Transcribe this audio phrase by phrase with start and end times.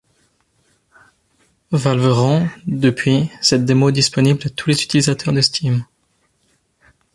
[1.69, 5.85] Valve rend, depuis, cette démo disponible à tous les utilisateurs de Steam.